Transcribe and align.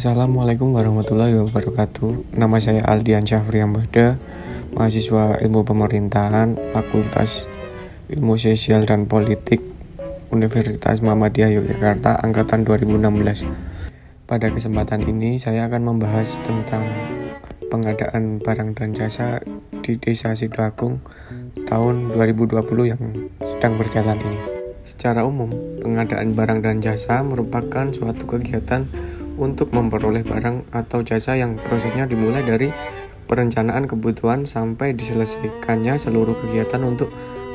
Assalamualaikum 0.00 0.72
warahmatullahi 0.72 1.36
wabarakatuh. 1.44 2.32
Nama 2.32 2.56
saya 2.56 2.80
Aldian 2.88 3.20
Syafriambada, 3.20 4.16
mahasiswa 4.72 5.36
Ilmu 5.44 5.60
Pemerintahan, 5.68 6.56
Fakultas 6.72 7.44
Ilmu 8.08 8.40
Sosial 8.40 8.88
dan 8.88 9.04
Politik, 9.04 9.60
Universitas 10.32 11.04
Muhammadiyah 11.04 11.52
Yogyakarta 11.52 12.16
angkatan 12.16 12.64
2016. 12.64 13.44
Pada 14.24 14.48
kesempatan 14.48 15.04
ini 15.04 15.36
saya 15.36 15.68
akan 15.68 15.92
membahas 15.92 16.40
tentang 16.48 16.88
pengadaan 17.68 18.40
barang 18.40 18.80
dan 18.80 18.96
jasa 18.96 19.44
di 19.84 20.00
Desa 20.00 20.32
Sidoagung 20.32 21.04
tahun 21.68 22.16
2020 22.16 22.56
yang 22.88 23.04
sedang 23.44 23.76
berjalan 23.76 24.16
ini. 24.16 24.40
Secara 24.80 25.28
umum, 25.28 25.52
pengadaan 25.84 26.32
barang 26.32 26.64
dan 26.64 26.80
jasa 26.80 27.20
merupakan 27.20 27.92
suatu 27.92 28.24
kegiatan 28.24 28.88
untuk 29.40 29.72
memperoleh 29.72 30.20
barang 30.20 30.68
atau 30.70 31.00
jasa 31.00 31.40
yang 31.40 31.56
prosesnya 31.56 32.04
dimulai 32.04 32.44
dari 32.44 32.68
perencanaan 33.24 33.88
kebutuhan 33.88 34.44
sampai 34.44 34.92
diselesaikannya 34.92 35.96
seluruh 35.96 36.36
kegiatan 36.44 36.84
untuk 36.84 37.08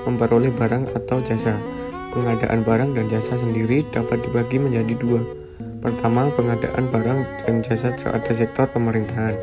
memperoleh 0.10 0.50
barang 0.50 0.98
atau 0.98 1.22
jasa. 1.22 1.62
Pengadaan 2.10 2.66
barang 2.66 2.98
dan 2.98 3.06
jasa 3.06 3.38
sendiri 3.38 3.86
dapat 3.94 4.26
dibagi 4.26 4.58
menjadi 4.58 4.96
dua. 4.98 5.22
Pertama, 5.84 6.34
pengadaan 6.34 6.90
barang 6.90 7.20
dan 7.46 7.62
jasa 7.62 7.94
pada 7.94 8.32
sektor 8.34 8.66
pemerintahan. 8.72 9.38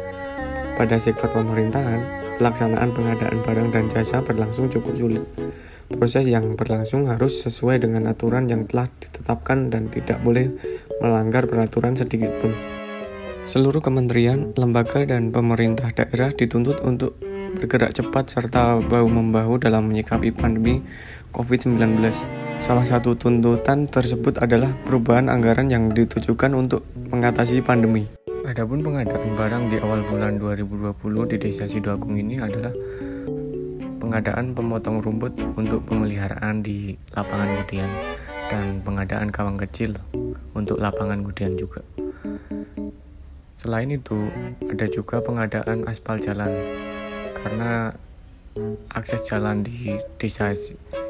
Pada 0.74 0.96
sektor 0.98 1.30
pemerintahan, 1.30 2.00
pelaksanaan 2.40 2.90
pengadaan 2.96 3.44
barang 3.44 3.68
dan 3.70 3.86
jasa 3.92 4.24
berlangsung 4.24 4.66
cukup 4.72 4.96
sulit. 4.98 5.22
Proses 5.92 6.24
yang 6.26 6.56
berlangsung 6.56 7.08
harus 7.08 7.44
sesuai 7.44 7.84
dengan 7.84 8.08
aturan 8.08 8.48
yang 8.48 8.64
telah 8.66 8.88
ditetapkan 9.00 9.68
dan 9.68 9.92
tidak 9.92 10.18
boleh 10.24 10.50
melanggar 11.04 11.44
peraturan 11.44 11.94
sedikit 11.94 12.32
pun. 12.40 12.54
Seluruh 13.46 13.82
kementerian, 13.82 14.54
lembaga, 14.54 15.02
dan 15.02 15.34
pemerintah 15.34 15.90
daerah 15.90 16.30
dituntut 16.30 16.80
untuk 16.86 17.18
bergerak 17.58 17.92
cepat 17.92 18.32
serta 18.32 18.80
bahu-membahu 18.80 19.60
dalam 19.60 19.90
menyikapi 19.90 20.32
pandemi 20.32 20.80
COVID-19. 21.34 22.00
Salah 22.62 22.86
satu 22.86 23.18
tuntutan 23.18 23.90
tersebut 23.90 24.38
adalah 24.38 24.70
perubahan 24.86 25.26
anggaran 25.26 25.66
yang 25.68 25.90
ditujukan 25.90 26.54
untuk 26.54 26.86
mengatasi 27.10 27.58
pandemi. 27.60 28.06
Adapun 28.46 28.82
pengadaan 28.82 29.34
barang 29.34 29.64
di 29.70 29.76
awal 29.82 30.06
bulan 30.06 30.38
2020 30.38 31.30
di 31.34 31.36
Desa 31.38 31.66
Sidoagung 31.66 32.14
ini 32.18 32.38
adalah 32.38 32.70
pengadaan 34.12 34.52
pemotong 34.52 35.00
rumput 35.00 35.32
untuk 35.56 35.88
pemeliharaan 35.88 36.60
di 36.60 37.00
lapangan 37.16 37.48
kemudian 37.48 37.88
dan 38.52 38.84
pengadaan 38.84 39.32
kawang 39.32 39.56
kecil 39.56 39.96
untuk 40.52 40.76
lapangan 40.76 41.24
kemudian 41.24 41.56
juga. 41.56 41.80
Selain 43.56 43.88
itu, 43.88 44.28
ada 44.68 44.84
juga 44.84 45.24
pengadaan 45.24 45.88
aspal 45.88 46.20
jalan 46.20 46.52
karena 47.40 47.96
akses 48.92 49.24
jalan 49.24 49.64
di 49.64 49.96
desa 50.20 50.52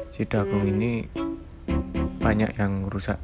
Sidagung 0.07 0.63
ini 0.63 1.03
banyak 2.23 2.55
yang 2.55 2.87
rusak. 2.87 3.19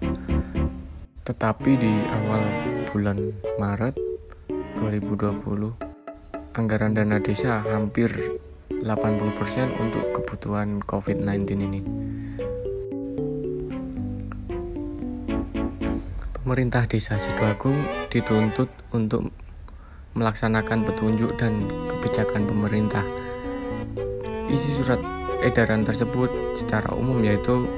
Tetapi 1.23 1.72
di 1.80 1.94
awal 2.11 2.44
bulan 2.91 3.31
Maret 3.55 3.95
2020, 4.75 5.72
anggaran 6.59 6.91
dana 7.00 7.23
desa 7.23 7.63
hampir 7.63 8.11
80% 8.70 9.81
untuk 9.81 10.06
kebutuhan 10.14 10.80
COVID-19 10.86 11.45
ini. 11.58 11.81
Pemerintah 16.39 16.90
Desa 16.90 17.17
Sidoagung 17.22 17.78
dituntut 18.09 18.70
untuk 18.95 19.30
melaksanakan 20.17 20.81
petunjuk 20.88 21.38
dan 21.38 21.70
kebijakan 21.90 22.50
pemerintah. 22.50 23.06
Isi 24.50 24.73
surat 24.73 24.97
edaran 25.45 25.86
tersebut 25.86 26.58
secara 26.58 26.90
umum 26.97 27.22
yaitu 27.22 27.69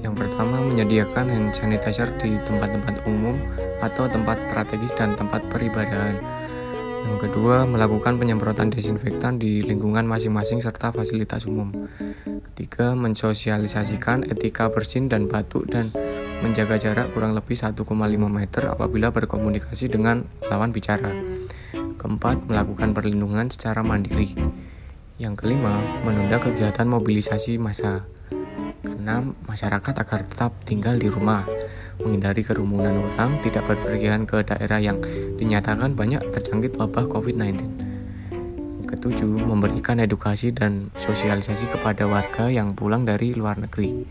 yang 0.00 0.14
pertama 0.14 0.62
menyediakan 0.62 1.28
hand 1.28 1.52
sanitizer 1.52 2.08
di 2.16 2.38
tempat-tempat 2.46 3.04
umum 3.04 3.36
atau 3.82 4.06
tempat 4.08 4.40
strategis 4.46 4.94
dan 4.94 5.12
tempat 5.18 5.42
peribadahan. 5.50 6.16
Yang 7.08 7.32
kedua, 7.32 7.64
melakukan 7.64 8.20
penyemprotan 8.20 8.68
desinfektan 8.68 9.40
di 9.40 9.64
lingkungan 9.64 10.04
masing-masing 10.04 10.60
serta 10.60 10.92
fasilitas 10.92 11.48
umum. 11.48 11.72
Ketiga, 12.52 12.92
mensosialisasikan 12.92 14.28
etika 14.28 14.68
bersin 14.68 15.08
dan 15.08 15.24
batuk 15.24 15.64
dan 15.72 15.88
menjaga 16.44 16.76
jarak 16.76 17.08
kurang 17.16 17.32
lebih 17.32 17.56
1,5 17.56 17.80
meter 18.28 18.62
apabila 18.68 19.08
berkomunikasi 19.08 19.88
dengan 19.88 20.28
lawan 20.52 20.68
bicara. 20.68 21.16
Keempat, 21.96 22.44
melakukan 22.44 22.92
perlindungan 22.92 23.48
secara 23.48 23.80
mandiri. 23.80 24.36
Yang 25.16 25.34
kelima, 25.42 25.80
menunda 26.04 26.36
kegiatan 26.38 26.86
mobilisasi 26.86 27.56
massa. 27.56 28.06
Keenam, 29.08 29.32
masyarakat 29.48 29.94
agar 30.04 30.20
tetap 30.20 30.52
tinggal 30.68 31.00
di 31.00 31.08
rumah, 31.08 31.40
menghindari 31.96 32.44
kerumunan 32.44 32.92
orang, 32.92 33.40
tidak 33.40 33.64
berpergian 33.64 34.28
ke 34.28 34.44
daerah 34.44 34.76
yang 34.76 35.00
dinyatakan 35.40 35.96
banyak 35.96 36.20
terjangkit 36.28 36.76
wabah 36.76 37.08
COVID-19. 37.08 37.56
Ketujuh, 38.84 39.32
memberikan 39.32 39.96
edukasi 39.96 40.52
dan 40.52 40.92
sosialisasi 41.00 41.72
kepada 41.72 42.04
warga 42.04 42.52
yang 42.52 42.76
pulang 42.76 43.08
dari 43.08 43.32
luar 43.32 43.56
negeri. 43.56 44.04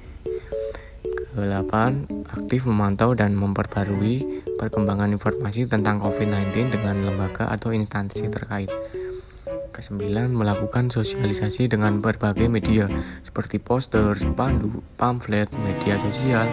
Kedelapan, 1.29 2.09
aktif 2.33 2.65
memantau 2.65 3.13
dan 3.13 3.37
memperbarui 3.37 4.49
perkembangan 4.57 5.13
informasi 5.13 5.69
tentang 5.69 6.01
COVID-19 6.01 6.73
dengan 6.73 7.05
lembaga 7.05 7.53
atau 7.53 7.69
instansi 7.69 8.33
terkait. 8.33 8.73
Kesembilan, 9.77 10.33
melakukan 10.33 10.89
sosialisasi 10.89 11.69
dengan 11.69 12.01
berbagai 12.01 12.49
media 12.49 12.89
seperti 13.21 13.61
poster, 13.61 14.17
spanduk, 14.17 14.81
pamflet, 14.97 15.53
media 15.53 16.01
sosial, 16.01 16.49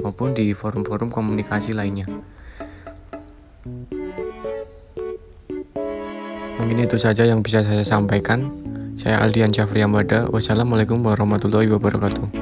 maupun 0.00 0.32
di 0.32 0.56
forum-forum 0.56 1.12
komunikasi 1.12 1.76
lainnya. 1.76 2.08
Mungkin 6.56 6.78
itu 6.80 6.96
saja 6.96 7.28
yang 7.28 7.44
bisa 7.44 7.60
saya 7.60 7.84
sampaikan. 7.84 8.48
Saya 8.96 9.20
Aldian 9.20 9.52
Syafri 9.52 9.84
Ambada. 9.84 10.24
Wassalamualaikum 10.32 11.04
warahmatullahi 11.04 11.68
wabarakatuh. 11.68 12.40